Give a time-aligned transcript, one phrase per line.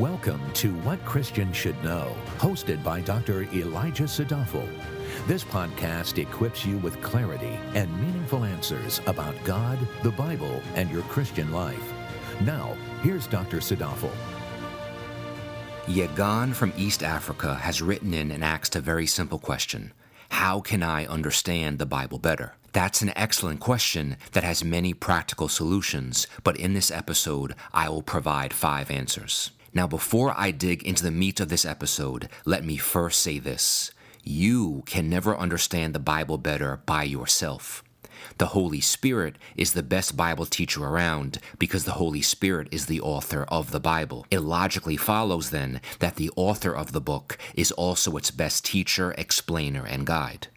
[0.00, 3.42] Welcome to What Christians Should Know, hosted by Dr.
[3.52, 4.66] Elijah Sadafel.
[5.26, 11.02] This podcast equips you with clarity and meaningful answers about God, the Bible, and your
[11.02, 11.92] Christian life.
[12.40, 13.58] Now, here's Dr.
[13.58, 14.10] Sadafel.
[15.84, 19.92] Yagan from East Africa has written in and asked a very simple question
[20.30, 22.54] How can I understand the Bible better?
[22.72, 28.00] That's an excellent question that has many practical solutions, but in this episode, I will
[28.00, 29.50] provide five answers.
[29.72, 33.92] Now, before I dig into the meat of this episode, let me first say this
[34.24, 37.84] You can never understand the Bible better by yourself.
[38.38, 43.00] The Holy Spirit is the best Bible teacher around because the Holy Spirit is the
[43.00, 44.26] author of the Bible.
[44.30, 49.14] It logically follows then that the author of the book is also its best teacher,
[49.16, 50.48] explainer, and guide.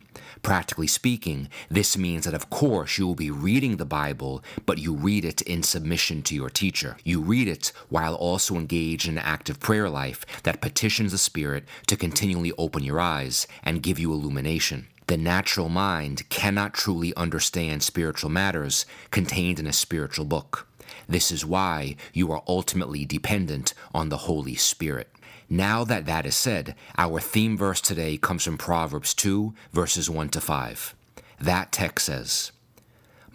[0.43, 4.93] Practically speaking, this means that of course you will be reading the Bible, but you
[4.93, 6.97] read it in submission to your teacher.
[7.05, 11.63] You read it while also engaged in an active prayer life that petitions the Spirit
[11.87, 14.87] to continually open your eyes and give you illumination.
[15.07, 20.67] The natural mind cannot truly understand spiritual matters contained in a spiritual book.
[21.07, 25.09] This is why you are ultimately dependent on the Holy Spirit.
[25.53, 30.29] Now that that is said, our theme verse today comes from Proverbs 2, verses 1
[30.29, 30.95] to 5.
[31.39, 32.51] That text says,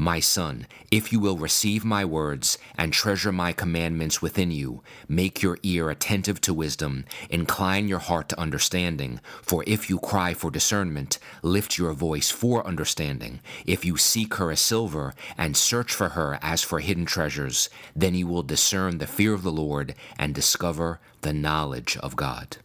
[0.01, 5.43] my son, if you will receive my words and treasure my commandments within you, make
[5.43, 9.21] your ear attentive to wisdom, incline your heart to understanding.
[9.43, 13.41] For if you cry for discernment, lift your voice for understanding.
[13.67, 18.15] If you seek her as silver and search for her as for hidden treasures, then
[18.15, 22.59] you will discern the fear of the Lord and discover the knowledge of God.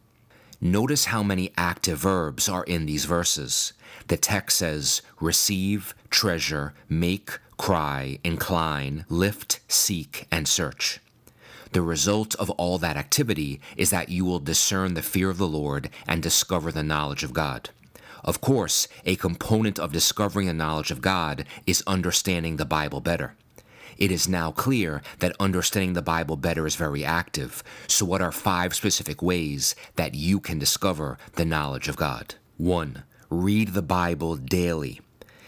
[0.64, 3.74] Notice how many active verbs are in these verses.
[4.08, 11.02] The text says receive, treasure, make, cry, incline, lift, seek, and search.
[11.74, 15.50] The result of all that activity is that you will discern the fear of the
[15.50, 17.72] Lord and discover the knowledge of God.
[18.24, 23.36] Of course, a component of discovering the knowledge of God is understanding the Bible better.
[23.98, 27.64] It is now clear that understanding the Bible better is very active.
[27.88, 32.36] So, what are five specific ways that you can discover the knowledge of God?
[32.58, 33.04] 1.
[33.30, 35.02] Read the Bible daily.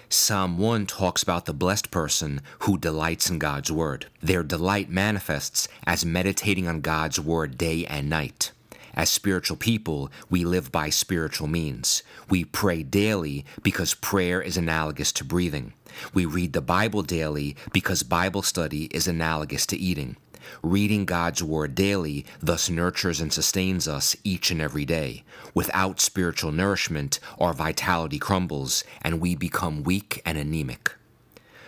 [0.09, 4.05] Psalm 1 talks about the blessed person who delights in God's Word.
[4.21, 8.51] Their delight manifests as meditating on God's Word day and night.
[8.95, 12.01] As spiritual people, we live by spiritual means.
[12.29, 15.73] We pray daily because prayer is analogous to breathing.
[16.13, 20.15] We read the Bible daily because Bible study is analogous to eating.
[20.63, 25.23] Reading God's Word daily thus nurtures and sustains us each and every day.
[25.53, 30.93] Without spiritual nourishment, our vitality crumbles and we become weak and anemic.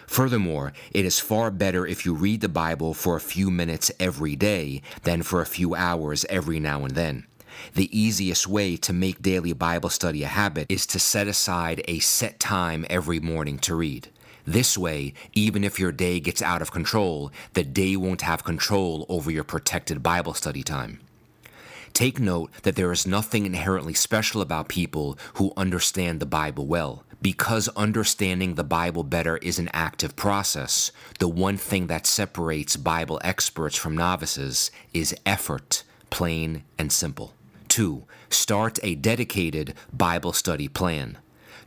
[0.08, 4.36] Furthermore, it is far better if you read the Bible for a few minutes every
[4.36, 7.28] day than for a few hours every now and then.
[7.76, 12.00] The easiest way to make daily Bible study a habit is to set aside a
[12.00, 14.10] set time every morning to read.
[14.46, 19.06] This way, even if your day gets out of control, the day won't have control
[19.10, 21.02] over your protected Bible study time.
[21.92, 27.04] Take note that there is nothing inherently special about people who understand the Bible well.
[27.22, 33.20] Because understanding the Bible better is an active process, the one thing that separates Bible
[33.24, 37.34] experts from novices is effort, plain and simple.
[37.70, 38.04] 2.
[38.30, 41.18] Start a dedicated Bible study plan.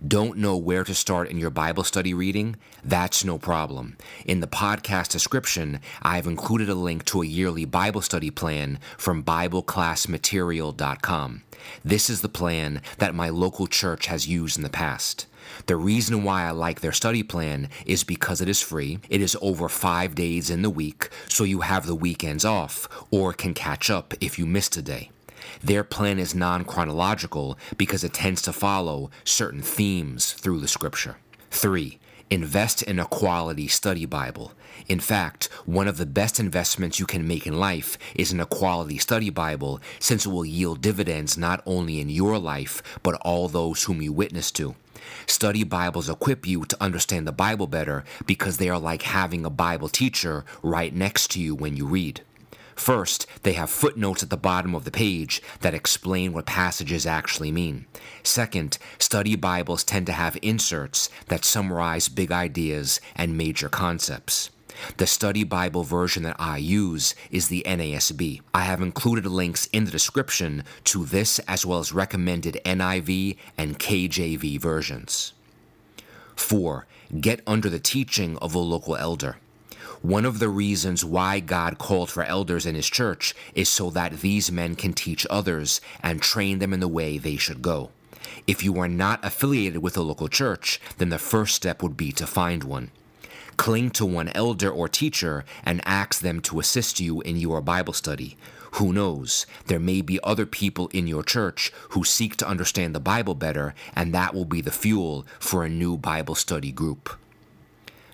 [0.07, 2.57] Don't know where to start in your Bible study reading?
[2.85, 3.97] That's no problem.
[4.25, 8.79] In the podcast description, I have included a link to a yearly Bible study plan
[8.97, 11.43] from BibleClassMaterial.com.
[11.85, 15.27] This is the plan that my local church has used in the past.
[15.67, 18.99] The reason why I like their study plan is because it is free.
[19.09, 23.33] It is over five days in the week, so you have the weekends off or
[23.33, 25.11] can catch up if you missed a day.
[25.63, 31.17] Their plan is non chronological because it tends to follow certain themes through the scripture.
[31.51, 31.99] 3.
[32.31, 34.53] Invest in a quality study Bible.
[34.87, 38.47] In fact, one of the best investments you can make in life is in a
[38.47, 43.49] quality study Bible since it will yield dividends not only in your life, but all
[43.49, 44.77] those whom you witness to.
[45.27, 49.51] Study Bibles equip you to understand the Bible better because they are like having a
[49.51, 52.23] Bible teacher right next to you when you read.
[52.75, 57.53] First, they have footnotes at the bottom of the page that explain what passages actually
[57.53, 57.87] mean.
[58.23, 64.51] Second, study Bibles tend to have inserts that summarize big ideas and major concepts.
[64.97, 68.41] The study Bible version that I use is the NASB.
[68.55, 73.79] I have included links in the description to this as well as recommended NIV and
[73.79, 75.35] KJV versions.
[76.37, 76.87] 4.
[77.21, 79.37] Get under the teaching of a local elder.
[80.03, 84.21] One of the reasons why God called for elders in his church is so that
[84.21, 87.91] these men can teach others and train them in the way they should go.
[88.47, 92.13] If you are not affiliated with a local church, then the first step would be
[92.13, 92.93] to find one.
[93.59, 97.93] Cling to one elder or teacher and ask them to assist you in your Bible
[97.93, 98.39] study.
[98.77, 99.45] Who knows?
[99.67, 103.75] There may be other people in your church who seek to understand the Bible better,
[103.95, 107.20] and that will be the fuel for a new Bible study group.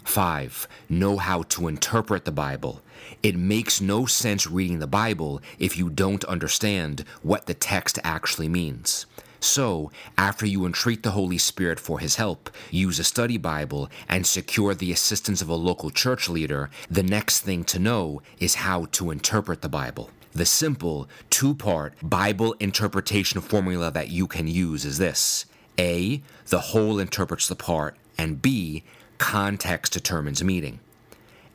[0.09, 0.69] 5.
[0.89, 2.83] Know how to interpret the Bible.
[3.23, 8.49] It makes no sense reading the Bible if you don't understand what the text actually
[8.49, 9.07] means.
[9.41, 14.27] So, after you entreat the Holy Spirit for his help, use a study Bible, and
[14.27, 18.87] secure the assistance of a local church leader, the next thing to know is how
[18.93, 20.11] to interpret the Bible.
[20.33, 25.47] The simple two part Bible interpretation formula that you can use is this
[25.79, 26.23] A.
[26.47, 28.85] The whole interprets the part, and B.
[29.19, 30.81] Context determines meaning.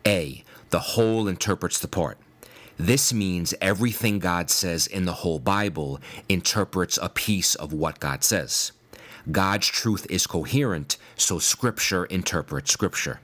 [0.05, 0.43] A.
[0.69, 2.17] The whole interprets the part.
[2.77, 8.23] This means everything God says in the whole Bible interprets a piece of what God
[8.23, 8.71] says.
[9.31, 13.19] God's truth is coherent, so Scripture interprets Scripture.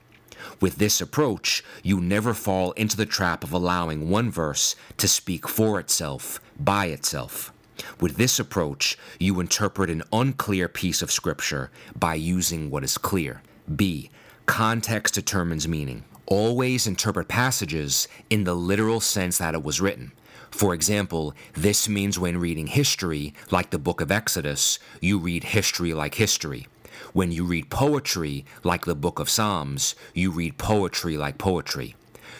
[0.60, 5.48] With this approach, you never fall into the trap of allowing one verse to speak
[5.48, 7.52] for itself, by itself.
[8.00, 13.42] With this approach, you interpret an unclear piece of Scripture by using what is clear.
[13.74, 14.10] B.
[14.48, 20.10] Context determines meaning always interpret passages in the literal sense that it was written.
[20.50, 25.92] For example, this means when reading history, like the book of Exodus, you read history
[25.92, 26.66] like history.
[27.12, 31.94] When you read poetry, like the book of Psalms, you read poetry like poetry.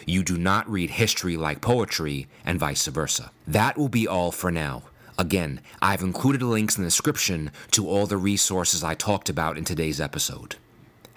[0.07, 3.31] You do not read history like poetry, and vice versa.
[3.47, 4.83] That will be all for now.
[5.17, 9.63] Again, I've included links in the description to all the resources I talked about in
[9.63, 10.55] today's episode.